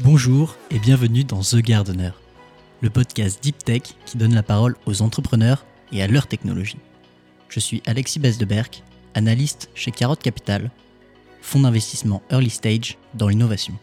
[0.00, 2.10] Bonjour et bienvenue dans The Gardener,
[2.80, 6.78] le podcast Deep Tech qui donne la parole aux entrepreneurs et à leur technologie.
[7.48, 8.82] Je suis Alexis Besdeberg,
[9.14, 10.72] analyste chez Carotte Capital,
[11.40, 13.74] fonds d'investissement early stage dans l'innovation.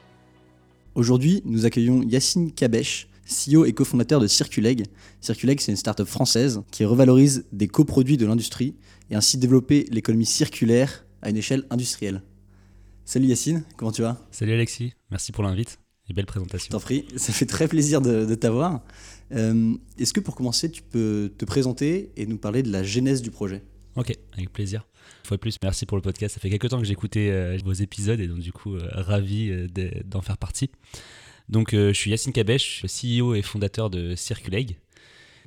[0.95, 4.83] Aujourd'hui, nous accueillons Yacine Kabesh, CEO et cofondateur de Circuleg.
[5.21, 8.75] Circuleg, c'est une startup française qui revalorise des coproduits de l'industrie
[9.09, 12.21] et ainsi développer l'économie circulaire à une échelle industrielle.
[13.05, 14.19] Salut Yacine, comment tu vas?
[14.31, 15.80] Salut Alexis, merci pour l'invite
[16.11, 16.71] et belle présentation.
[16.71, 18.81] T'en prie, ça fait très plaisir de, t'avoir.
[19.31, 23.21] Euh, est-ce que pour commencer, tu peux te présenter et nous parler de la genèse
[23.21, 23.63] du projet?
[23.95, 24.85] Ok, avec plaisir.
[25.23, 26.35] Une fois de plus, merci pour le podcast.
[26.35, 29.51] Ça fait quelques temps que écouté euh, vos épisodes et donc du coup, euh, ravi
[30.05, 30.69] d'en faire partie.
[31.49, 34.77] Donc, je suis Yacine Kabesh, CEO et fondateur de Circuleg.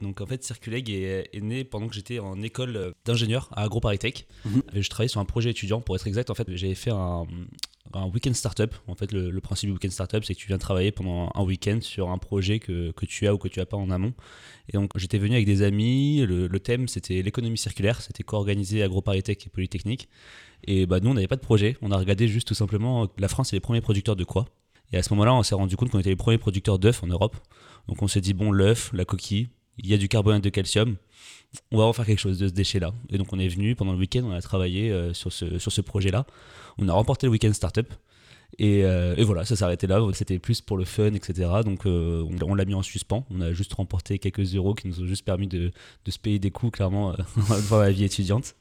[0.02, 4.26] Donc en fait, Circuleg est, est né pendant que j'étais en école d'ingénieur à AgroParisTech.
[4.44, 4.62] Mhm.
[4.74, 6.30] Je travaillais sur un projet étudiant, pour être exact.
[6.30, 7.26] En fait, j'avais fait un,
[7.92, 8.74] un week-end startup.
[8.88, 11.78] En fait, le, principe du week-end startup, c'est que tu viens travailler pendant un week-end
[11.80, 14.14] sur un projet que, que, tu as ou que tu as pas en amont.
[14.68, 16.24] Et donc, j'étais venu avec des amis.
[16.26, 18.00] Le, thème, c'était l'économie circulaire.
[18.00, 20.08] C'était co-organisé AgroParisTech et Polytechnique.
[20.66, 21.76] Et bah, nous, on n'avait pas de projet.
[21.82, 24.46] On a regardé juste tout simplement la France est les premiers producteurs de quoi?
[24.92, 27.06] Et à ce moment-là, on s'est rendu compte qu'on était les premiers producteurs d'œufs en
[27.06, 27.36] Europe.
[27.88, 30.96] Donc, on s'est dit, bon, l'œuf, la coquille, il y a du carbonate de calcium
[31.70, 32.92] on va en faire quelque chose de ce déchet-là.
[33.10, 35.72] Et donc on est venu pendant le week-end, on a travaillé euh, sur ce, sur
[35.72, 36.26] ce projet-là.
[36.78, 37.92] On a remporté le week-end startup.
[38.58, 40.00] Et, euh, et voilà, ça s'arrêtait là.
[40.12, 41.50] C'était plus pour le fun, etc.
[41.64, 43.26] Donc euh, on, l'a mis en suspens.
[43.30, 45.72] On a juste remporté quelques euros qui nous ont juste permis de,
[46.04, 47.14] de se payer des coûts, clairement,
[47.70, 48.54] dans la vie étudiante.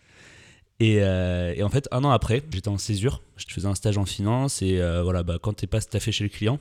[0.80, 3.22] Et, et, en fait, un an après, j'étais en césure.
[3.38, 4.62] Je faisais un stage en finance.
[4.62, 6.60] Et voilà, bah, quand t'es pas staffé chez le client,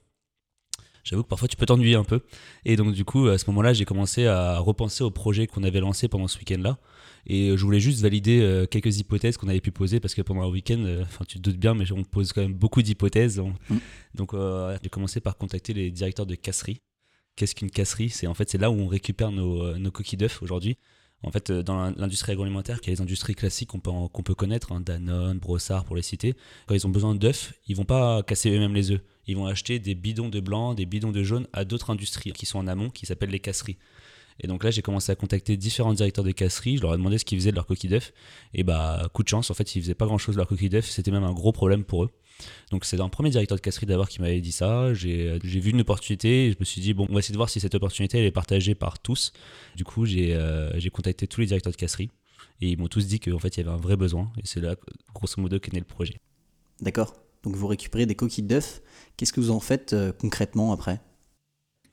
[1.04, 2.20] j'avoue que parfois tu peux t'ennuyer un peu.
[2.64, 5.80] Et donc du coup, à ce moment-là, j'ai commencé à repenser au projet qu'on avait
[5.80, 6.78] lancé pendant ce week-end-là.
[7.26, 10.42] Et je voulais juste valider euh, quelques hypothèses qu'on avait pu poser parce que pendant
[10.42, 13.40] un week-end, euh, enfin tu te doutes bien, mais on pose quand même beaucoup d'hypothèses.
[13.40, 13.76] Mm.
[14.14, 16.80] Donc euh, j'ai commencé par contacter les directeurs de casserie.
[17.36, 18.10] Qu'est-ce qu'une casserie?
[18.10, 20.76] C'est en fait c'est là où on récupère nos, nos coquilles d'œufs aujourd'hui.
[21.24, 24.72] En fait, dans l'industrie agroalimentaire, qui est les industries classiques qu'on peut, qu'on peut connaître,
[24.72, 26.34] hein, Danone, Brossard pour les citer,
[26.66, 29.78] quand ils ont besoin d'œufs, ils vont pas casser eux-mêmes les œufs ils vont acheter
[29.78, 32.90] des bidons de blanc, des bidons de jaune à d'autres industries qui sont en amont,
[32.90, 33.78] qui s'appellent les casseries.
[34.40, 36.78] Et donc là, j'ai commencé à contacter différents directeurs de casseries.
[36.78, 38.12] Je leur ai demandé ce qu'ils faisaient de leur coquille d'œuf.
[38.54, 40.70] Et bah, coup de chance, en fait, ils faisaient pas grand chose de leur coquille
[40.70, 40.88] d'œuf.
[40.88, 42.10] C'était même un gros problème pour eux.
[42.70, 44.94] Donc c'est un premier directeur de casserie d'abord qui m'avait dit ça.
[44.94, 46.50] J'ai vu une opportunité.
[46.52, 48.32] Je me suis dit, bon, on va essayer de voir si cette opportunité elle est
[48.32, 49.32] partagée par tous.
[49.76, 52.10] Du coup, j'ai euh, contacté tous les directeurs de casserie.
[52.60, 54.32] Et ils m'ont tous dit qu'en fait, il y avait un vrai besoin.
[54.38, 54.76] Et c'est là,
[55.14, 56.20] grosso modo, qu'est né le projet.
[56.80, 57.14] D'accord.
[57.42, 58.82] Donc vous récupérez des coquilles d'œufs.
[59.16, 61.00] Qu'est-ce que vous en faites euh, concrètement après?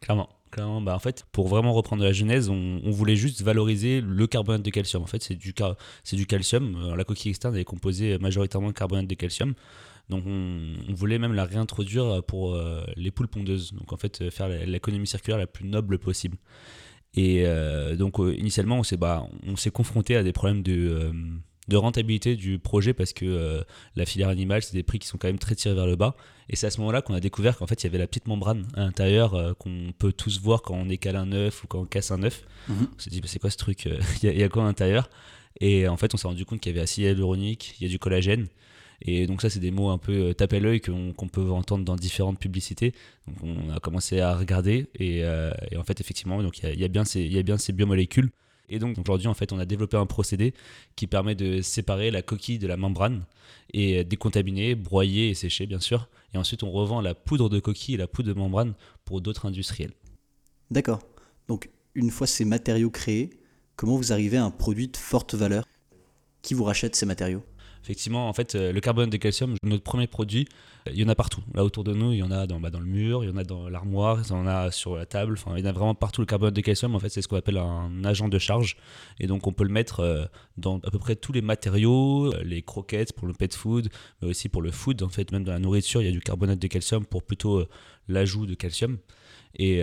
[0.01, 0.29] Clairement.
[0.51, 4.63] Clairement, bah en fait, pour vraiment reprendre la genèse, on, voulait juste valoriser le carbonate
[4.63, 5.03] de calcium.
[5.03, 5.53] En fait, c'est du,
[6.25, 6.75] calcium.
[6.75, 9.53] Euh, la coquille externe est composée majoritairement de carbonate de calcium.
[10.09, 13.73] Donc, on, voulait même la réintroduire pour euh, les poules pondeuses.
[13.73, 16.39] Donc, en fait, faire l'économie circulaire la plus noble possible.
[17.13, 17.45] Et
[17.95, 19.27] donc, initialement, on s'est bah,
[19.71, 21.11] confronté à des problèmes de
[21.69, 23.61] de rentabilité du projet parce que euh,
[23.95, 26.15] la filière animale, c'est des prix qui sont quand même très tirés vers le bas.
[26.49, 28.27] Et c'est à ce moment-là qu'on a découvert qu'en fait, il y avait la petite
[28.27, 31.79] membrane à l'intérieur euh, qu'on peut tous voir quand on écale un œuf ou quand
[31.79, 32.43] on casse un œuf.
[32.67, 32.87] Mhm.
[32.93, 35.09] On s'est dit, bah, c'est quoi ce truc euh, Il y, a quoi à l'intérieur?
[35.61, 37.89] Et en fait, on s'est rendu compte qu'il y avait acide hyaluronique, il y a
[37.89, 38.47] du collagène.
[39.01, 41.95] Et donc ça, c'est des mots un peu tape à l'œil qu'on peut entendre dans
[41.95, 42.93] différentes publicités.
[43.27, 45.23] Donc on a commencé à regarder et,
[45.77, 48.29] en fait, effectivement, donc il y, a, bien ces, il y a bien ces biomolécules
[48.69, 50.53] et donc aujourd'hui, en fait, on a développé un procédé
[50.95, 53.25] qui permet de séparer la coquille de la membrane
[53.73, 56.07] et décontaminer, broyer et sécher, bien sûr.
[56.33, 58.73] Et ensuite, on revend la poudre de coquille et la poudre de membrane
[59.05, 59.93] pour d'autres industriels.
[60.71, 60.99] D'accord.
[61.47, 63.31] Donc, une fois ces matériaux créés,
[63.75, 65.65] comment vous arrivez à un produit de forte valeur
[66.41, 67.43] Qui vous rachète ces matériaux?
[67.83, 70.47] Effectivement, en fait, euh, le carbone de calcium, notre premier produit,
[70.87, 71.41] euh, il y en a partout.
[71.53, 73.33] Là autour de nous, il y en a dans, bah, dans le mur, il y
[73.33, 75.33] en a dans l'armoire, il y en a sur la table.
[75.33, 76.21] Enfin, il y en a vraiment partout.
[76.21, 78.75] Le carbone de calcium, en fait, c'est ce qu'on appelle un agent de charge.
[79.19, 80.25] Et donc, on peut le mettre euh,
[80.57, 83.89] dans à peu près tous les matériaux, les croquettes pour le pet food,
[84.21, 85.01] mais aussi pour le food.
[85.01, 87.65] En fait, même dans la nourriture, il y a du carbonate de calcium pour plutôt
[88.07, 88.97] l'ajout de calcium.
[89.57, 89.81] Et,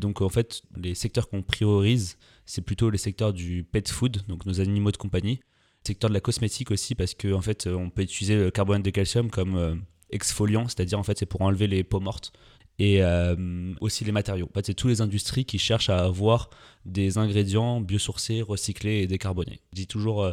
[0.00, 4.44] donc, en fait, les secteurs qu'on priorise, c'est plutôt les secteurs du pet food, donc
[4.46, 5.40] nos animaux de compagnie
[5.84, 8.90] secteur de la cosmétique aussi parce qu'en en fait on peut utiliser le carbonate de
[8.90, 9.74] calcium comme euh,
[10.10, 12.32] exfoliant, c'est-à-dire en fait c'est pour enlever les peaux mortes
[12.78, 14.48] et euh, aussi les matériaux.
[14.50, 16.50] En fait, c'est toutes les industries qui cherchent à avoir
[16.84, 19.60] des ingrédients biosourcés, recyclés et décarbonés.
[19.72, 20.32] Je dis toujours euh,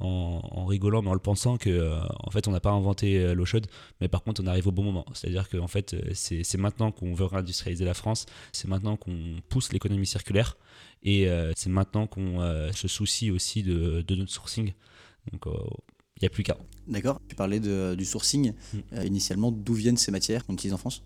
[0.00, 3.66] en, rigolant, mais en le pensant que en fait, on n'a pas inventé l'eau chaude,
[4.00, 5.04] mais par contre, on arrive au bon moment.
[5.14, 9.72] C'est-à-dire que en fait, c'est maintenant qu'on veut réindustrialiser la France, c'est maintenant qu'on pousse
[9.72, 10.56] l'économie circulaire,
[11.02, 14.72] et c'est maintenant qu'on se soucie aussi de, de notre sourcing.
[15.32, 15.70] Donc, il euh,
[16.22, 16.56] n'y a plus qu'à.
[16.86, 17.20] D'accord.
[17.28, 18.52] Tu parlais de, du sourcing.
[18.92, 21.02] Euh, initialement, d'où viennent ces matières qu'on utilise en France?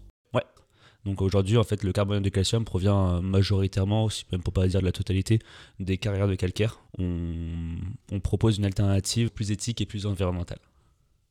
[1.04, 4.80] Donc aujourd'hui, en fait, le carbonate de calcium provient majoritairement, aussi même pour pas dire
[4.80, 5.38] de la totalité,
[5.78, 6.80] des carrières de calcaire.
[6.98, 7.76] On,
[8.10, 10.60] on propose une alternative plus éthique et plus environnementale.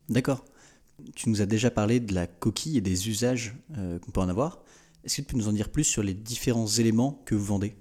[0.09, 0.45] D'accord.
[1.15, 4.29] Tu nous as déjà parlé de la coquille et des usages euh, qu'on peut en
[4.29, 4.63] avoir.
[5.03, 7.75] Est-ce que tu peux nous en dire plus sur les différents éléments que vous vendez?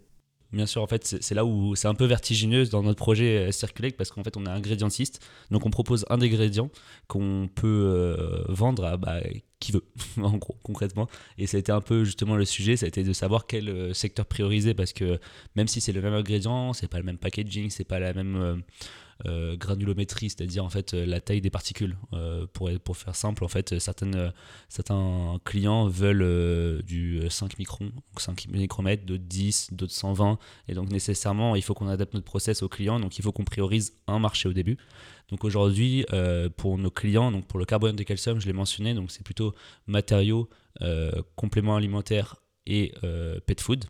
[0.52, 3.52] Bien sûr, en fait, c'est là où c'est un peu vertigineux dans notre projet euh,
[3.52, 5.26] Circulate parce qu'en fait, on est ingrédientiste.
[5.50, 6.70] Donc, on propose un ingrédient
[7.08, 9.20] qu'on peut euh, vendre à bah,
[9.60, 9.84] qui veut,
[10.22, 11.08] en gros, concrètement.
[11.38, 13.94] Et ça a été un peu justement le sujet, ça a été de savoir quel
[13.94, 15.18] secteur prioriser parce que
[15.56, 18.36] même si c'est le même ingrédient, c'est pas le même packaging, c'est pas la même
[18.36, 18.56] euh,
[19.56, 21.96] granulométrie, c'est-à-dire en fait euh, la taille des particules.
[22.12, 24.32] Euh, pour, pour faire simple, en fait, certaines,
[24.68, 30.38] certains clients veulent du 5 microns, 5 micromètres, d'autres 10, d'autres 120.
[30.68, 33.00] Et donc nécessairement, il faut qu'on adapte notre process aux clients.
[33.00, 34.76] Donc il faut qu'on priorise un marché au début.
[35.30, 36.04] Donc aujourd'hui,
[36.56, 39.54] pour nos clients, donc pour le carbone de calcium, je l'ai mentionné, donc c'est plutôt
[39.86, 40.48] matériaux,
[41.36, 42.36] compléments alimentaires
[42.66, 42.92] et
[43.46, 43.84] pet food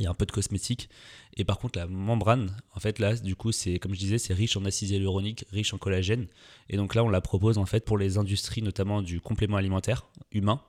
[0.00, 0.88] il y a un peu de cosmétique.
[1.36, 4.34] Et par contre, la membrane, en fait, là, du coup, c'est comme je disais, c'est
[4.34, 6.26] riche en acide hyaluronique, riche en collagène.
[6.68, 10.06] Et donc là, on la propose en fait pour les industries, notamment du complément alimentaire
[10.32, 10.60] humain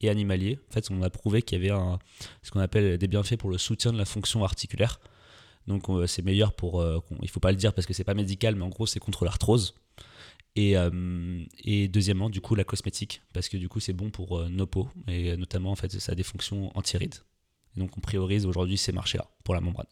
[0.00, 0.58] et animalier.
[0.70, 1.80] En fait, on a prouvé qu'il y avait
[2.42, 5.00] ce qu'on appelle des bienfaits pour le soutien de la fonction articulaire.
[5.66, 8.56] Donc c'est meilleur pour, euh, il faut pas le dire parce que c'est pas médical,
[8.56, 9.74] mais en gros, c'est contre l'arthrose.
[10.54, 10.90] Et, euh,
[11.88, 14.88] deuxièmement, du coup, la cosmétique, parce que du coup, c'est bon pour euh, nos peaux,
[15.08, 17.14] et notamment, en fait, ça a des fonctions anti-rides.
[17.76, 19.86] Et donc on priorise aujourd'hui ces marchés-là pour la membrane.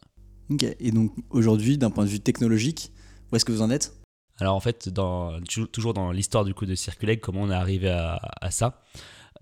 [0.49, 2.91] Ok, et donc aujourd'hui, d'un point de vue technologique,
[3.31, 3.95] où est-ce que vous en êtes?
[4.37, 5.39] Alors en fait, dans,
[5.71, 8.83] toujours dans l'histoire du coup de Circuleg, comment on est arrivé à, ça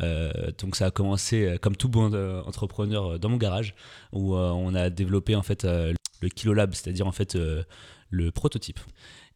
[0.02, 3.76] euh, donc ça a commencé euh, comme tout bon euh, entrepreneur dans mon garage
[4.14, 7.38] où on a développé en fait le Kilolab, c'est-à-dire en fait
[8.10, 8.80] le prototype.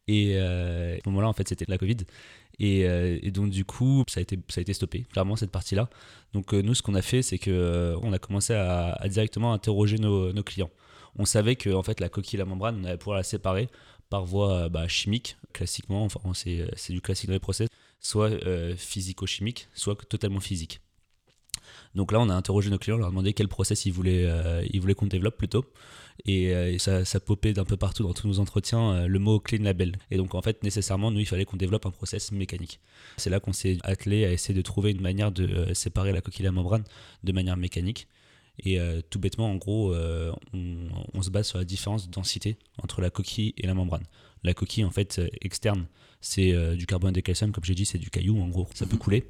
[0.06, 1.96] Et à ce moment-là, en fait, c'était la Covid.
[2.62, 5.88] Euh, et, donc du coup, ça a été, ça a été stoppé, clairement, cette partie-là.
[6.32, 9.52] Donc euh, nous, ce qu'on a fait, c'est qu'on euh, on a commencé à, directement
[9.52, 10.70] interroger nos, clients.
[11.16, 13.68] On savait que en fait, la coquille et la membrane, on allait pouvoir la séparer
[14.10, 17.68] par voie bah, chimique, classiquement, enfin c'est du classique dans les process,
[18.00, 18.30] soit
[18.76, 20.80] physico-chimique, soit totalement physique.
[21.94, 24.28] Donc là, on a interrogé nos clients, on leur a demandé quel process ils voulaient,
[24.78, 25.64] voulaient qu'on développe plutôt.
[26.28, 29.40] Euh, et, ça, ça popait d'un peu partout dans tous nos entretiens euh, le mot
[29.40, 29.96] clean label.
[30.10, 32.80] Et donc en fait nécessairement nous il fallait qu'on développe un process mécanique.
[33.16, 36.20] C'est là qu'on s'est attelé à essayer de trouver une manière de euh, séparer la
[36.20, 36.84] coquille et la membrane
[37.24, 38.08] de manière mécanique.
[38.64, 38.78] Et
[39.10, 43.52] tout bêtement, en gros, on, se base sur la différence de densité entre la coquille
[43.56, 44.04] et la membrane.
[44.44, 45.86] La coquille, en fait, externe,
[46.24, 48.96] c'est du carbone de calcium, comme j'ai dit, c'est du caillou, en gros, ça peut
[48.96, 49.24] couler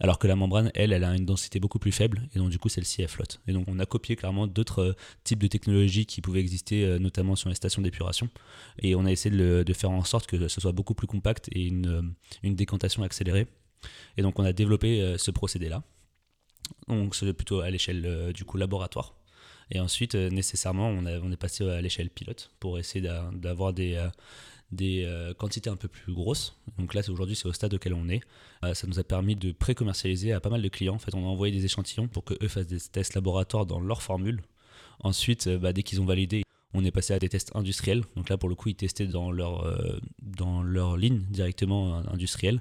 [0.00, 2.58] alors que la membrane, elle, elle a une densité beaucoup plus faible, et donc du
[2.58, 3.40] coup celle-ci, elle flotte.
[3.46, 4.92] Et donc on a copié clairement d'autres euh,
[5.22, 8.28] types de technologies qui pouvaient exister, euh, notamment sur les stations d'épuration,
[8.78, 11.66] et on a essayé de, faire en sorte que ce soit beaucoup plus compact et
[11.66, 12.02] une, euh,
[12.42, 13.46] une décantation accélérée.
[14.16, 15.82] Et donc on a développé ce procédé-là.
[16.88, 19.14] Donc plutôt à l'échelle du coup laboratoire.
[19.70, 24.02] Et ensuite, nécessairement, on, on est passé à l'échelle pilote pour essayer d'avoir des,
[24.74, 26.56] des euh, quantités un peu plus grosses.
[26.78, 28.20] Donc là, aujourd'hui, c'est au stade auquel on est.
[28.64, 30.94] Euh, ça nous a permis de pré-commercialiser à pas mal de clients.
[30.94, 34.02] En fait, on a envoyé des échantillons pour qu'eux fassent des tests laboratoires dans leur
[34.02, 34.42] formule.
[35.00, 36.42] Ensuite, euh, bah, dès qu'ils ont validé,
[36.74, 38.02] on est passé à des tests industriels.
[38.16, 39.64] Donc là, pour le coup, ils testaient dans leur,
[40.20, 42.60] dans leur ligne directement industrielle.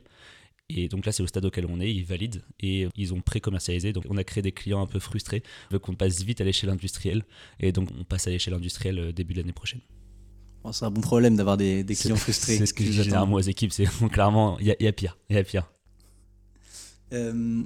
[0.69, 3.91] Et donc là, c'est au stade auquel on est, ils valident et ils ont pré-commercialisé.
[3.91, 5.41] Donc on a créé des clients un peu frustrés,
[5.71, 7.25] veut qu'on passe vite à l'échelle industrielle.
[7.59, 9.81] Et donc on passe à l'échelle industrielle début de l'année prochaine
[10.71, 12.57] c'est un bon problème d'avoir des, clients frustrés.
[12.57, 15.17] C'est ce que je dis à moi aux équipes, c'est clairement, il y, a pire.
[15.29, 15.71] Y a pire.
[17.11, 17.63] Euh,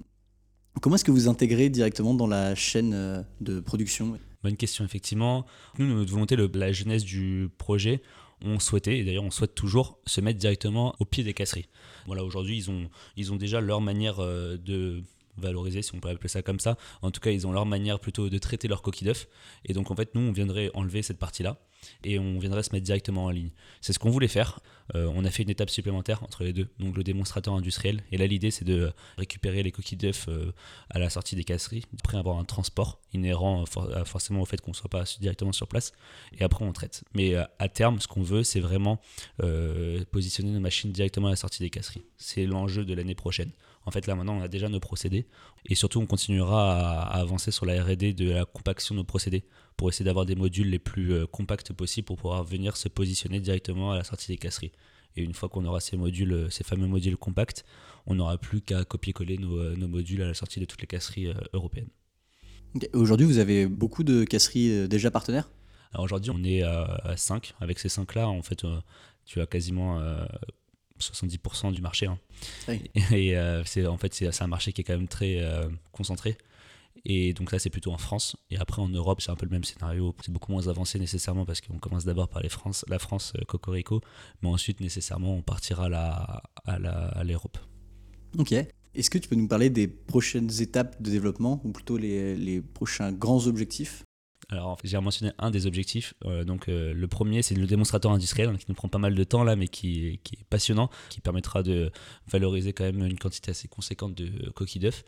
[0.82, 4.18] comment est-ce que vous intégrez directement dans la chaîne euh, de production?
[4.44, 5.46] Bonne question, effectivement.
[5.77, 8.01] Nous, notre volonté, la jeunesse du projet,
[8.42, 11.68] on souhaitait, et d'ailleurs on souhaite toujours, se mettre directement au pied des casseries.
[12.06, 15.04] Voilà, aujourd'hui, ils ont, ils ont déjà leur manière euh, de
[15.38, 16.77] valoriser, si on peut appeler ça comme ça.
[17.01, 19.27] En tout cas, ils ont leur manière plutôt de traiter leur coquille d'œuf.
[19.66, 21.60] Et donc, en fait, nous, on viendrait enlever cette partie-là
[22.04, 23.52] et on viendrait se mettre directement en ligne.
[23.82, 24.60] C'est ce qu'on voulait faire.
[24.96, 28.04] Euh, on a fait une étape supplémentaire entre les deux, donc le démonstrateur industriel.
[28.12, 30.52] Et là, l'idée, c'est de récupérer les coquilles d'œufs euh,
[30.90, 34.72] à la sortie des casseries, après avoir un transport inhérent euh, forcément au fait qu'on
[34.72, 35.92] ne soit pas directement sur place.
[36.38, 37.04] Et après, on traite.
[37.14, 39.00] Mais à terme, ce qu'on veut, c'est vraiment
[40.12, 42.04] positionner nos machines directement à la sortie des casseries.
[42.18, 43.52] C'est l'enjeu de l'année prochaine.
[43.88, 45.25] En fait, là maintenant, on a déjà nos procédés
[45.65, 49.46] et surtout, on continuera à, avancer sur la RD de la compaction de nos procédés
[49.77, 53.39] pour essayer d'avoir des modules les plus euh, compacts possibles pour pouvoir venir se positionner
[53.39, 54.74] directement à la sortie des casseries.
[55.15, 57.63] Et une fois qu'on aura ces modules, euh, ces fameux modules compacts,
[58.08, 61.32] on n'aura plus qu'à copier-coller nos, euh, modules à la sortie de toutes les casseries
[61.53, 61.89] européennes.
[62.91, 65.50] Aujourd'hui, vous avez beaucoup de casseries déjà partenaires?
[65.94, 67.53] Alors aujourd'hui, on est à 5.
[67.62, 68.65] Avec ces 5-là, en fait,
[69.25, 70.01] tu as quasiment
[71.00, 72.08] 70% du marché.
[72.08, 72.20] Hein.
[73.12, 76.38] Et, euh, c'est en fait c'est un marché qui est quand même très euh, concentré.
[77.06, 78.36] Et donc là, c'est plutôt en France.
[78.50, 80.13] Et après, en Europe, c'est un peu le même scénario.
[80.25, 83.44] C'est beaucoup moins avancé nécessairement parce qu'on commence d'abord par les France, la France, euh,
[83.46, 84.01] Cocorico,
[84.42, 86.44] mais ensuite, nécessairement, on partira à l'Europe.
[86.66, 88.54] À la, à ok.
[88.96, 92.62] Est-ce que tu peux nous parler des prochaines étapes de développement, ou plutôt les, les
[92.62, 94.04] prochains grands objectifs?
[94.50, 96.13] Alors, j'ai mentionné un des objectifs.
[96.25, 99.13] Euh, donc, euh, le premier, c'est le démonstrateur industriel, hein, qui nous prend pas mal
[99.13, 101.92] de temps là, mais qui, est passionnant, qui permettra de
[102.27, 105.04] valoriser quand même une quantité assez conséquente de coquilles d'œufs.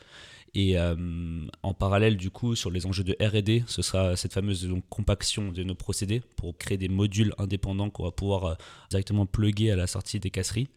[0.55, 4.67] Et euh, en parallèle, du coup, sur les enjeux de RD, ce sera cette fameuse
[4.89, 8.57] compaction de nos procédés pour créer des modules indépendants qu'on va pouvoir
[8.89, 10.67] directement plugger à la sortie des casseries.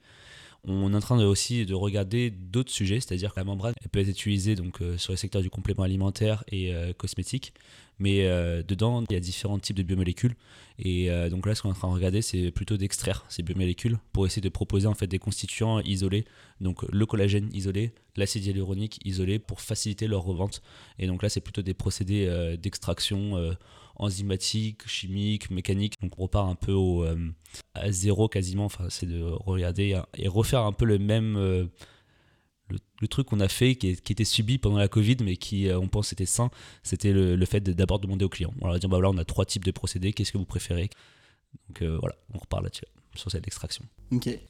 [0.64, 4.09] On est en train aussi de regarder d'autres sujets, c'est-à-dire que la membrane peut être
[4.09, 7.52] utilisée donc, sur le secteur du complément alimentaire et cosmétique,
[8.02, 10.35] mais euh, dedans, il y a différents types de biomolécules.
[10.81, 13.45] Et euh, donc là, ce qu'on est en train de regarder, c'est plutôt d'extraire ces
[13.45, 16.25] biomolécules pour essayer de proposer en fait des constituants isolés.
[16.61, 20.62] Donc le collagène isolé, l'acide hyaluronique isolé pour faciliter leur revente.
[20.99, 23.54] Et donc là, c'est plutôt des procédés euh, d'extraction
[23.97, 25.95] enzymatiques, chimiques, mécaniques.
[26.01, 27.05] Donc on repart un peu au,
[27.75, 28.65] à zéro quasiment.
[28.65, 31.71] Enfin, c'est de regarder et refaire un peu le même
[33.01, 35.89] le, truc qu'on a fait, qui, était subi pendant la Covid, mais qui, euh, on
[35.89, 36.51] pense, était sain,
[36.83, 38.55] c'était le, fait d'abord demander aux clients.
[38.61, 40.91] On leur dire, bah voilà, on a trois types de procédés, qu'est-ce que vous préférez?
[41.69, 43.85] Donc euh, voilà, on repart là-dessus, sur cette extraction.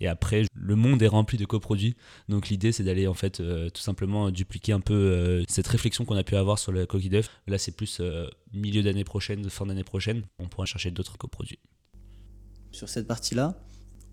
[0.00, 1.94] Et après, le monde est rempli de coproduits,
[2.28, 6.16] donc l'idée c'est d'aller en fait euh, tout simplement dupliquer un peu cette réflexion qu'on
[6.16, 7.30] a pu avoir sur la coquille d'œuf.
[7.46, 8.00] Là, c'est plus
[8.52, 11.58] milieu d'année prochaine, fin d'année prochaine, on pourra chercher d'autres coproduits.
[12.72, 13.54] Sur cette partie-là,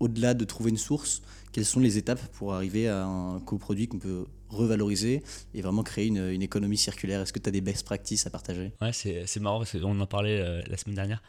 [0.00, 3.98] au-delà de trouver une source, quelles sont les étapes pour arriver à un coproduit qu'on
[3.98, 5.22] peut revaloriser
[5.54, 7.20] et vraiment créer une, économie circulaire?
[7.20, 8.72] Est-ce que tu as des best practices à partager?
[8.80, 11.22] Ouais, c'est marrant parce qu'on en parlait euh, la semaine dernière.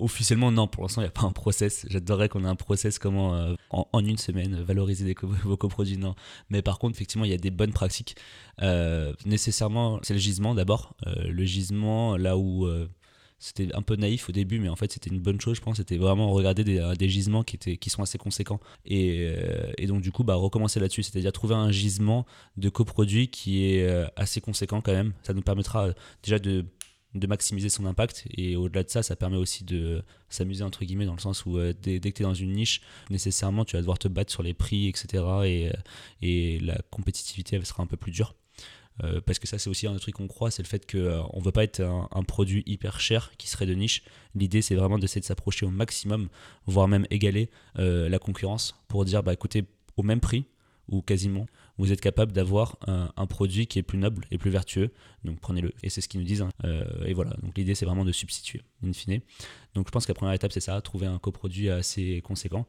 [0.00, 1.86] Officiellement, non, pour l'instant, il n'y a pas un process.
[1.88, 5.98] J'adorerais qu'on ait un process comment, euh, en, une semaine, valoriser des vos coproduits.
[5.98, 6.14] Non.
[6.50, 8.16] Mais par contre, effectivement, il y a des bonnes pratiques.
[8.62, 10.96] Euh, nécessairement, c'est le gisement d'abord.
[11.06, 12.66] le gisement, là où
[13.44, 15.76] c'était un peu naïf au début, mais en fait c'était une bonne chose, je pense.
[15.76, 18.58] C'était vraiment regarder des, gisements qui, sont assez conséquents.
[18.86, 22.24] Et, euh, donc du coup, bah, recommencer là-dessus, c'est-à-dire trouver un gisement
[22.56, 25.12] de coproduits qui est euh, assez conséquent quand même.
[25.22, 26.64] Ça nous permettra euh, déjà de,
[27.14, 28.24] de maximiser son impact.
[28.36, 31.58] Et au-delà de ça, ça permet aussi de s'amuser, entre guillemets, dans le sens où
[31.58, 32.80] dès, que tu es dans une niche,
[33.10, 35.24] nécessairement, tu vas devoir te battre sur les prix, etc.
[35.44, 35.70] Et,
[36.22, 38.34] et la compétitivité elle sera un peu plus dure.
[39.02, 41.22] Euh, parce que ça, c'est aussi un truc qu'on croit, c'est le fait qu'on euh,
[41.34, 44.04] ne veut pas être un, produit hyper cher qui serait de niche.
[44.34, 46.28] L'idée, c'est vraiment d'essayer de s'approcher au maximum,
[46.66, 49.64] voire même égaler euh, la concurrence pour dire, bah, écoutez,
[49.96, 50.44] au même prix,
[50.88, 51.46] ou quasiment,
[51.78, 54.92] vous êtes capable d'avoir un, produit qui est plus noble et plus vertueux.
[55.24, 55.72] Donc prenez-le.
[55.82, 56.42] Et c'est ce qu'ils nous disent.
[56.42, 56.50] Hein.
[57.04, 57.30] et voilà.
[57.42, 59.20] Donc l'idée, c'est vraiment de substituer, in fine.
[59.74, 62.66] Donc je pense que la première étape, c'est ça, trouver un coproduit assez conséquent.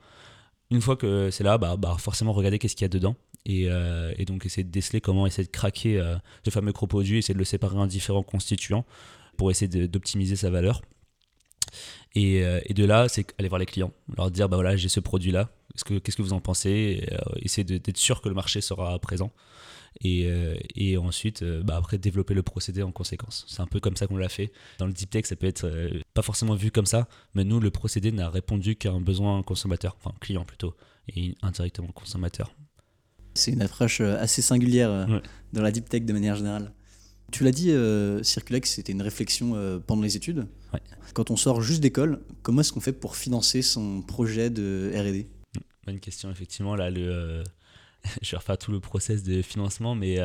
[0.72, 3.16] Une fois que c'est là, bah, bah forcément regarder qu'est-ce qu'il y a dedans
[3.48, 7.34] euh, et, donc essayer de déceler comment essayer de craquer euh, ce fameux coproduit, essayer
[7.34, 8.86] de le séparer en différents constituants
[9.38, 10.82] pour essayer d'optimiser sa valeur.
[12.18, 15.00] Euh, et, de là, c'est aller voir les clients, leur dire bah voilà, j'ai ce
[15.84, 17.08] qu'est-ce que vous en pensez?
[17.42, 19.32] Essayer d'être sûr que le marché sera présent.
[20.02, 23.46] Et, ensuite, bah après, développer le procédé en conséquence.
[23.48, 24.52] C'est un peu comme ça qu'on l'a fait.
[24.80, 25.70] Dans le deep tech, ça peut être
[26.14, 29.98] pas forcément vu comme ça, mais nous, le procédé n'a répondu qu'à un besoin consommateur,
[30.00, 30.76] enfin client plutôt,
[31.16, 32.54] et indirectement consommateur.
[33.36, 35.20] C'est une approche euh, assez singulière euh,
[35.52, 36.74] dans la deep tech de manière générale.
[37.32, 40.48] Tu l'as dit, euh, Circulex, c'était une réflexion euh, pendant les études.
[41.14, 45.28] Quand on sort juste d'école, comment est-ce qu'on fait pour financer son projet de R&D
[45.86, 46.76] Bonne question, effectivement.
[46.76, 47.44] Là, le,
[48.22, 50.18] je vais refaire tout le process de financement, mais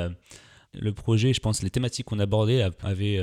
[0.73, 3.21] le projet, je pense, les thématiques qu'on abordait avaient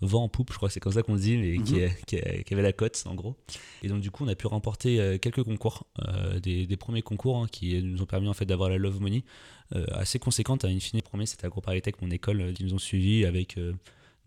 [0.00, 1.90] vent en poupe, je crois que c'est comme ça qu'on dit, mais qui, mhm.
[2.06, 3.36] qui, avait la cote en gros.
[3.82, 7.38] Et donc du coup, on a pu remporter euh, quelques concours, euh, des, premiers concours
[7.38, 9.24] hein, qui nous ont permis en fait d'avoir la Love Money
[9.74, 10.64] euh, assez conséquente.
[10.64, 13.58] À une fine, premier, c'était AgroParisTech, mon école, qui nous ont suivis avec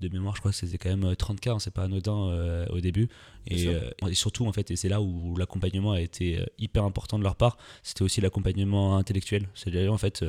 [0.03, 3.09] de mémoire, je crois que c'était quand même 30K, hein, c'est pas anodin au début.
[3.47, 7.23] Et, et, surtout, en fait, et c'est là où l'accompagnement a été hyper important de
[7.23, 9.47] leur part, c'était aussi l'accompagnement intellectuel.
[9.55, 10.23] C'est-à-dire, en fait,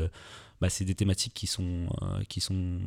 [0.61, 1.89] bah, c'est des thématiques qui sont,
[2.29, 2.81] qui sont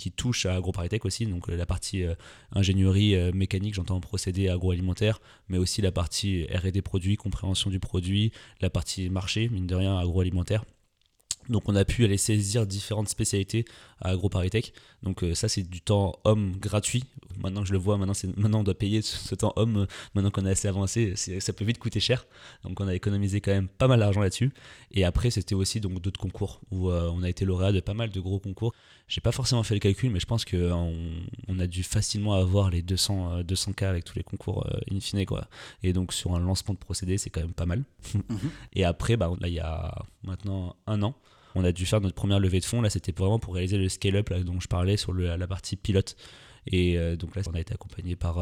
[0.00, 2.14] qui touche à AgroParisTech aussi, donc euh, la partie euh,
[2.52, 8.32] ingénierie euh, mécanique, j'entends procédé agroalimentaire, mais aussi la partie R&D produit, compréhension du produit,
[8.62, 10.64] la partie marché, mine de rien, agroalimentaire.
[11.50, 13.66] Donc on a pu aller saisir différentes spécialités
[14.00, 14.72] à AgroParisTech.
[15.02, 17.04] Donc ça c'est du temps homme gratuit.
[17.38, 19.86] Maintenant que je le vois, maintenant, maintenant on doit payer ce, temps homme.
[20.14, 22.26] Maintenant qu'on est assez avancé, ça peut vite coûter cher.
[22.64, 24.52] Donc on a économisé quand même pas mal d'argent là-dessus.
[24.90, 28.10] Et après c'était aussi donc d'autres concours où on a été lauréat de pas mal
[28.10, 28.72] de gros concours.
[29.10, 30.94] J'ai pas forcément fait le calcul, mais je pense qu'on
[31.48, 34.78] on a dû facilement avoir les 200, 200 euh, k avec tous les concours euh,
[34.94, 35.26] in fine.
[35.26, 35.48] Quoi.
[35.82, 37.82] Et donc sur un lancement de procédé, c'est quand même pas mal.
[38.14, 38.50] Mhm.
[38.74, 41.16] Et après, bah, là, il y a maintenant un an,
[41.54, 42.82] On a dû faire notre première levée de fonds.
[42.82, 46.16] Là, c'était vraiment pour réaliser le scale-up dont je parlais sur la partie pilote.
[46.66, 48.38] Et donc là, on a été accompagné par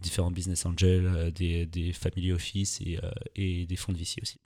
[0.00, 2.98] différents business angels, des, des family office et,
[3.36, 4.38] et des fonds de VC aussi.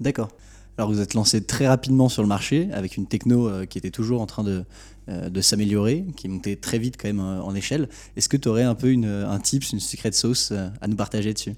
[0.00, 0.28] D'accord.
[0.76, 3.92] Alors vous êtes lancé très rapidement sur le marché avec une techno euh, qui était
[3.92, 4.64] toujours en train de,
[5.08, 7.88] euh, de s'améliorer, qui montait très vite quand même euh, en échelle.
[8.16, 11.32] Est-ce que tu aurais un peu une, un tips, une secret sauce à nous partager
[11.32, 11.54] dessus?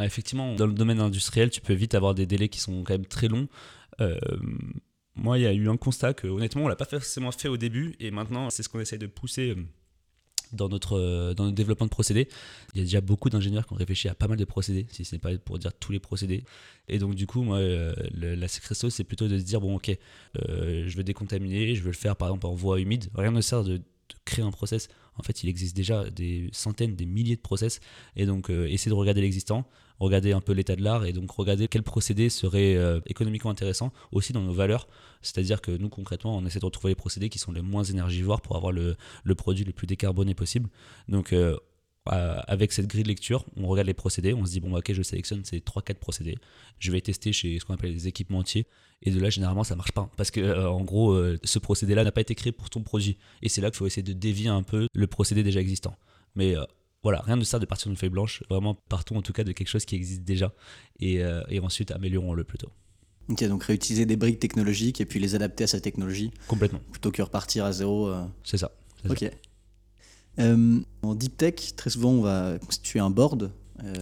[0.00, 3.06] Effectivement, dans le domaine industriel, tu peux vite avoir des délais qui sont quand même
[3.06, 3.48] très longs.
[5.18, 7.56] Moi, il y a eu un constat que honnêtement, on l'a pas forcément fait au
[7.56, 9.56] début et maintenant, c'est ce qu'on essaie de pousser
[10.52, 12.28] dans notre, euh, dans développement de procédés.
[12.74, 15.04] Il y a déjà beaucoup d'ingénieurs qui ont réfléchi à pas mal de procédés, si
[15.04, 16.44] ce n'est pas pour dire tous les procédés.
[16.88, 19.96] Et donc, du coup, moi, euh, la secret c'est plutôt de se dire bon, ok,
[20.48, 23.08] euh, je veux décontaminer, je veux le faire par exemple en voie humide.
[23.14, 23.80] Rien ne sert de,
[24.24, 24.88] créer un process.
[25.18, 27.80] En fait, il existe déjà des centaines, des milliers de process.
[28.16, 29.66] Et donc, essayer de regarder l'existant,
[29.98, 33.92] regarder un peu l'état de l'art et donc regarder quel procédé serait euh, économiquement intéressant
[34.12, 34.86] aussi dans nos valeurs.
[35.22, 38.40] C'est-à-dire que nous, concrètement, on essaie de retrouver les procédés qui sont les moins énergivores
[38.40, 40.68] pour avoir le, le produit le plus décarboné possible.
[41.08, 41.56] Donc, euh,
[42.08, 44.92] avec cette grille de lecture, on regarde les procédés, on se dit, bon, bah, ok,
[44.92, 46.36] je sélectionne ces 3-4 procédés,
[46.78, 48.66] je vais tester chez ce qu'on appelle les équipementiers,
[49.02, 52.12] et de là, généralement, ça marche pas, parce que, euh, en gros, ce procédé-là n'a
[52.12, 54.62] pas été créé pour ton produit, et c'est là qu'il faut essayer de dévier un
[54.62, 55.96] peu le procédé déjà existant.
[56.34, 56.54] Mais
[57.02, 58.42] voilà, rien ne sert de partir d'une feuille blanche.
[58.50, 60.52] Vraiment, partons en tout cas de quelque chose qui existe déjà
[61.00, 62.70] et, euh, ensuite améliorons-le plutôt.
[63.28, 66.30] Ok, donc réutiliser des briques technologiques et puis les adapter à sa technologie.
[66.48, 66.80] Complètement.
[66.90, 68.08] Plutôt que repartir à zéro.
[68.08, 68.24] Euh.
[68.42, 68.72] C'est ça.
[69.08, 69.30] Ok.
[70.38, 73.50] Euh, en deep tech, très souvent, on va constituer un board,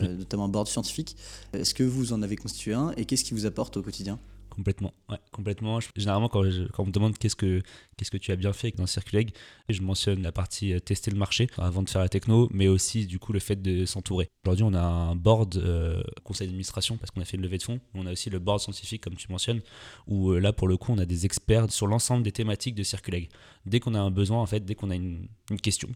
[0.02, 1.16] notamment un board scientifique.
[1.52, 4.18] Est-ce que vous en avez constitué un et qu'est-ce qui vous apporte au quotidien?
[4.56, 5.80] Complètement, ouais, complètement.
[5.96, 7.60] Généralement, quand, quand on me demande qu'est-ce que,
[7.96, 9.30] qu'est-ce que tu as bien fait dans Circuleg,
[9.68, 13.04] je mentionne la partie euh, tester le marché avant de faire la techno, mais aussi
[13.04, 14.30] du coup le fait de s'entourer.
[14.46, 17.64] Aujourd'hui, on a un board euh, conseil d'administration parce qu'on a fait une levée de
[17.64, 17.80] fonds.
[17.92, 19.60] On a aussi le board scientifique, comme tu mentionnes,
[20.06, 22.82] où euh, là, pour le coup, on a des experts sur l'ensemble des thématiques de
[22.82, 23.28] Circuleg.
[23.66, 25.90] Dès qu'on a un besoin, en fait, dès qu'on a une, une question,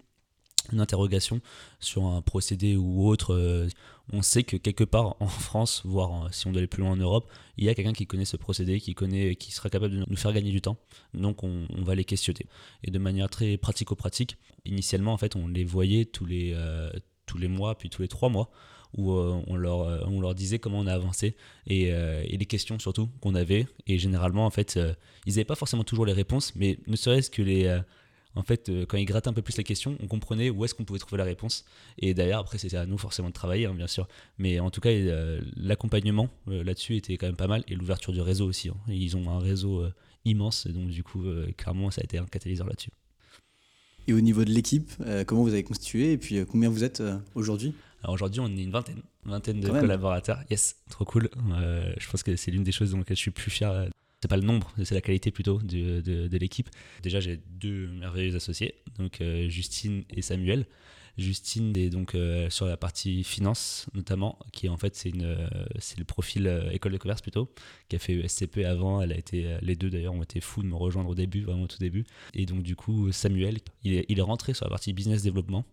[0.72, 1.40] une interrogation
[1.78, 3.68] sur un procédé ou autre, euh,
[4.12, 6.96] on sait que quelque part en France, voire si on doit aller plus loin en
[6.96, 10.04] Europe, il y a quelqu'un qui connaît ce procédé, qui connaît, qui sera capable de
[10.06, 10.76] nous faire gagner du temps.
[11.14, 12.46] Donc on, va les questionner.
[12.84, 16.90] Et de manière très pratico-pratique, initialement en fait on les voyait tous les, euh,
[17.26, 18.50] tous les mois, puis tous les trois mois,
[18.96, 22.78] où euh, on, leur, on leur disait comment on a avancé et, et les questions
[22.78, 23.66] surtout qu'on avait.
[23.86, 24.78] Et généralement en fait,
[25.26, 27.80] ils n'avaient pas forcément toujours les réponses, mais ne serait-ce que les
[28.36, 30.74] en fait, euh, quand il grattait un peu plus les questions, on comprenait où est-ce
[30.74, 31.64] qu'on pouvait trouver la réponse.
[31.98, 34.08] Et d'ailleurs, après, c'était à nous forcément de travailler, hein, bien sûr.
[34.38, 37.64] Mais en tout cas, euh, l'accompagnement euh, là-dessus était quand même pas mal.
[37.66, 38.68] Et l'ouverture du réseau aussi.
[38.68, 38.76] Hein.
[38.88, 39.84] Ils ont un réseau
[40.24, 40.66] immense.
[40.66, 41.24] Et donc, du coup,
[41.56, 42.90] clairement, ça a été un catalyseur là-dessus.
[44.06, 44.90] Et au niveau de l'équipe,
[45.26, 47.02] comment vous avez constitué Et puis, combien vous êtes
[47.34, 47.74] aujourd'hui?
[48.02, 50.40] Alors aujourd'hui, on est une vingtaine, vingtaine de collaborateurs.
[50.50, 51.28] Yes, trop cool.
[51.98, 53.88] je pense que c'est l'une des choses dont je suis plus fier
[54.20, 56.68] c'est pas le nombre, c'est la qualité plutôt de, l'équipe.
[57.02, 60.66] Déjà, j'ai deux merveilleux associés, donc euh, Justine et Samuel.
[61.18, 65.48] Justine est donc euh, sur la partie finance notamment, qui en fait c'est euh,
[65.98, 67.52] le profil école de commerce plutôt,
[67.88, 69.00] qui a fait SCP avant.
[69.00, 71.64] Elle a été les deux d'ailleurs ont été fous de me rejoindre au début, vraiment
[71.64, 72.04] au tout début.
[72.34, 75.64] Et donc du coup Samuel, il est, rentré sur la partie business développement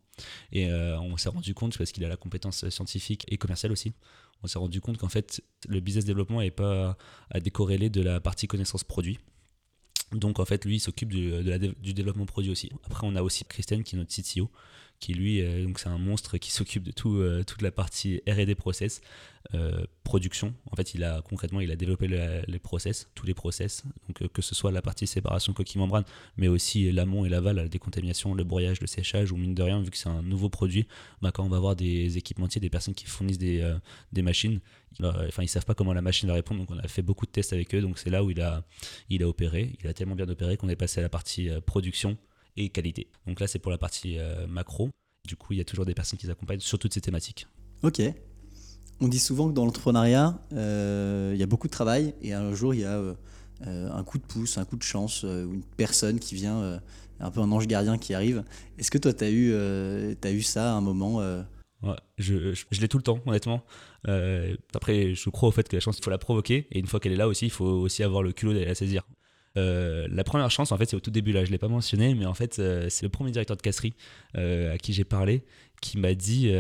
[0.52, 3.94] et on s'est rendu compte parce qu'il a la compétence scientifique et commerciale aussi
[4.44, 6.98] on s'est rendu compte qu'en fait, le business développement n'est pas
[7.32, 9.20] à décorréler de la partie connaissance produit.
[10.12, 11.32] Donc en fait, lui, il s'occupe du,
[11.82, 12.72] du développement produit aussi.
[12.86, 14.50] Après, on a aussi Christian qui est notre CTO,
[15.00, 18.22] qui lui, euh, donc c'est un monstre qui s'occupe de tout, euh, toute la partie
[18.28, 19.02] R&D process,
[19.54, 20.56] euh, production.
[20.72, 24.42] En fait, il a concrètement, il a développé les process, tous les process, donc que
[24.42, 26.04] ce soit la partie séparation coquille membrane,
[26.36, 29.82] mais aussi l'amont et l'aval, la décontamination, le broyage, le séchage, ou mine de rien,
[29.82, 30.88] vu que c'est un nouveau produit,
[31.22, 33.76] bah, quand on va avoir des équipementiers, des personnes qui fournissent des,
[34.12, 34.60] des machines,
[35.02, 37.32] enfin ils savent pas comment la machine va répondre, donc on a fait beaucoup de
[37.32, 38.64] tests avec eux, donc c'est là où il a,
[39.10, 42.18] il a opéré, il a tellement bien opéré qu'on est passé à la partie production
[42.58, 43.08] et qualité.
[43.26, 44.90] Donc là, c'est pour la partie euh, macro.
[45.26, 47.48] Du coup, il y a toujours des personnes qui accompagnent sur toutes ces thématiques.
[47.84, 48.02] Ok.
[49.00, 52.54] On dit souvent que dans l'entrepreneuriat, euh, il y a beaucoup de travail et un
[52.54, 53.16] jour, il y a euh,
[53.92, 56.82] un coup de pouce, un coup de chance, une personne qui vient,
[57.20, 58.44] un peu un ange gardien qui arrive.
[58.80, 61.22] Est-ce que toi, tu as, eu, as eu ça à un moment
[61.84, 63.64] Ouais, je, je, l'ai tout le temps, honnêtement.
[64.74, 66.66] après, je crois au fait que la chance, il faut la provoquer.
[66.72, 68.76] Et une fois qu'elle est là aussi, il faut aussi avoir le culot d'aller la
[68.76, 69.04] saisir.
[69.58, 71.68] Euh, la première chance, en fait, c'est au tout début, là, je ne l'ai pas
[71.68, 73.94] mentionné, mais en fait, euh, c'est le premier directeur de casserie
[74.38, 75.44] euh, à qui j'ai parlé
[75.82, 76.52] qui m'a dit,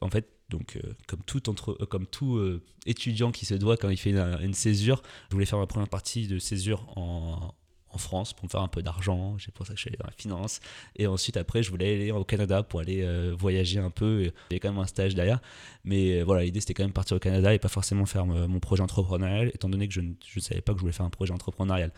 [0.00, 0.78] en fait, donc,
[1.08, 2.40] comme tout, entre, comme tout
[2.86, 6.28] étudiant qui se doit quand il fait une, césure, je voulais faire ma première partie
[6.28, 7.52] de césure en,
[7.92, 9.36] en France pour me faire un peu d'argent.
[9.38, 10.60] C'est pour ça que je suis allé dans la finance.
[10.96, 14.22] Et ensuite, après, je voulais aller au Canada pour aller euh, voyager un peu.
[14.22, 15.40] Il y avait quand même un stage derrière.
[15.84, 18.60] Mais euh, voilà, l'idée, c'était quand même partir au Canada et pas forcément faire mon
[18.60, 21.32] projet entrepreneurial, étant donné que je ne, savais pas que je voulais faire un projet
[21.32, 21.92] entrepreneurial.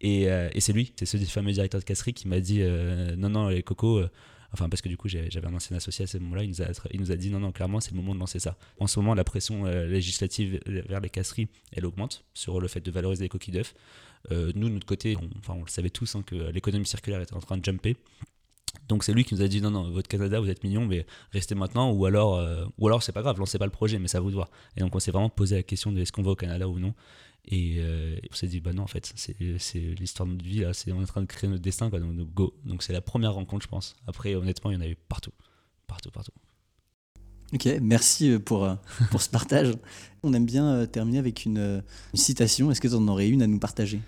[0.00, 2.62] Et, et c'est lui, c'est ce fameux directeur de casserie qui m'a dit
[3.16, 4.02] Non, non, les cocos
[4.52, 6.54] Enfin, parce que du coup, j'avais un ancien associé à ce moment-là, il,
[6.92, 8.56] il, nous a dit non, non, clairement, c'est le moment de lancer ça.
[8.78, 12.80] En ce moment, la pression euh, législative vers les casseries, elle augmente sur le fait
[12.80, 13.74] de valoriser les coquilles d'œufs.
[14.32, 17.20] Euh, nous, de notre côté, on, enfin, on le savait tous hein, que l'économie circulaire
[17.20, 17.96] était en train de jumper.
[18.88, 21.06] Donc c'est lui qui nous a dit non non votre Canada vous êtes mignon mais
[21.32, 24.08] restez maintenant ou alors euh, ou alors c'est pas grave lancez pas le projet mais
[24.08, 26.32] ça vous voir et donc on s'est vraiment posé la question de est-ce qu'on va
[26.32, 26.94] au Canada ou non
[27.48, 29.38] et euh, on s'est dit, bah non, en fait, c'est
[29.98, 32.00] l'histoire de notre vie, là, c'est on est en train de créer notre destin, quoi,
[32.00, 32.54] donc go.
[32.64, 33.94] Donc c'est la première rencontre, je pense.
[34.06, 35.32] Après, honnêtement, il y en a eu partout.
[35.86, 36.32] Partout, partout.
[37.52, 38.74] Ok, merci euh, pour, euh,
[39.10, 39.72] pour ce partage.
[40.24, 42.70] On aime bien terminer avec une, une citation.
[42.70, 44.00] Est-ce que tu en aurais une à nous partager?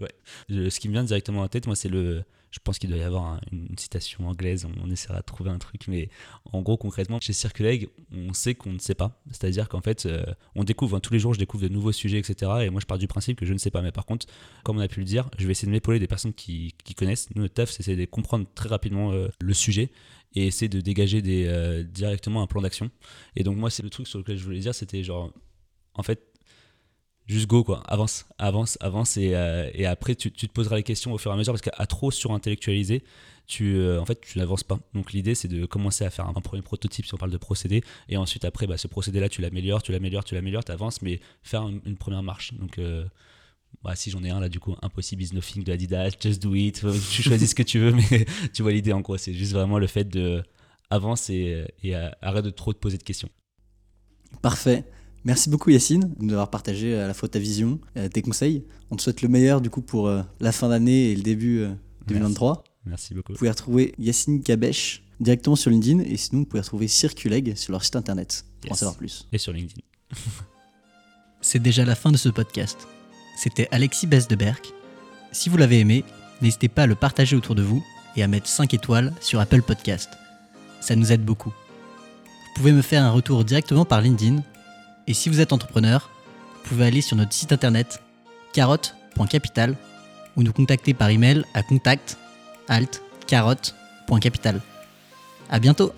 [0.00, 0.14] Ouais.
[0.48, 3.02] Ce qui me vient directement en tête, moi, c'est le je pense qu'il doit y
[3.02, 6.10] avoir une citation anglaise, on, essaiera de trouver un truc, mais
[6.44, 9.22] en gros, concrètement, chez Circuleg, on sait qu'on ne sait pas.
[9.30, 10.22] C'est-à-dire qu'en fait, euh,
[10.54, 12.52] on découvre, hein, tous les jours, je découvre de nouveaux sujets, etc.
[12.60, 13.80] Et moi, je pars du principe que je ne sais pas.
[13.80, 14.26] Mais par contre,
[14.64, 17.28] comme on a pu le dire, je vais essayer de m'épauler des personnes qui, connaissent.
[17.34, 19.90] Nous, notre taf, c'est de comprendre très rapidement euh, le sujet
[20.34, 22.90] et essayer de dégager euh, directement un plan d'action.
[23.34, 25.32] Et donc, moi, c'est le truc sur lequel je voulais dire, c'était genre,
[25.94, 26.31] en fait,
[27.32, 31.18] juste go quoi, avance, avance, avance et, euh, après tu, te poseras les questions au
[31.18, 33.02] fur et à mesure parce qu'à trop surintellectualiser,
[33.46, 34.78] tu euh, en fait tu n'avances pas.
[34.94, 37.82] Donc l'idée c'est de commencer à faire un, premier prototype si on parle de procédé
[38.08, 41.02] et ensuite après bah, ce procédé là tu l'améliores, tu l'améliores, tu l'améliores, tu avances
[41.02, 42.54] mais faire une, première marche.
[42.54, 43.04] Donc euh,
[43.82, 46.54] bah, si j'en ai un là du coup impossible is nothing de Adidas, just do
[46.54, 49.52] it, tu choisis ce que tu veux mais tu vois l'idée en quoi c'est juste
[49.52, 50.42] vraiment le fait de
[50.90, 53.30] avance et, et arrête de trop te poser de questions.
[54.42, 54.84] Parfait.
[55.24, 58.64] Merci beaucoup Yacine de nous avoir partagé à la fois ta vision, euh, tes conseils.
[58.90, 61.64] On te souhaite le meilleur du coup pour euh, la fin d'année et le début
[62.08, 62.50] 2023.
[62.58, 63.14] Euh, Merci.
[63.14, 63.32] beaucoup.
[63.32, 67.70] Vous pouvez retrouver Yacine Kabesh directement sur LinkedIn et sinon vous pouvez retrouver Circuleg sur
[67.72, 69.28] leur site internet pour en savoir plus.
[69.32, 69.82] Et sur LinkedIn.
[71.40, 72.88] C'est déjà la fin de ce podcast.
[73.36, 74.60] C'était Alexis Besdeberg.
[75.30, 76.04] Si vous l'avez aimé,
[76.40, 77.84] n'hésitez pas à le partager autour de vous
[78.16, 80.10] et à mettre 5 étoiles sur Apple Podcast.
[80.80, 81.50] Ça nous aide beaucoup.
[81.50, 84.42] Vous pouvez me faire un retour directement par LinkedIn
[85.06, 86.10] et si vous êtes entrepreneur,
[86.54, 88.02] vous pouvez aller sur notre site internet
[88.52, 89.76] carotte.capital
[90.36, 92.18] ou nous contacter par email à contact
[92.68, 94.60] alt carotte.capital.
[95.50, 95.92] À bientôt